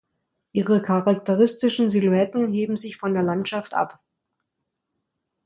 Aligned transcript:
Ihre 0.53 0.81
charakteristischen 0.81 1.91
Silhouetten 1.91 2.51
heben 2.51 2.75
sich 2.75 2.97
von 2.97 3.13
der 3.13 3.21
Landschaft 3.21 3.75
ab. 3.75 4.01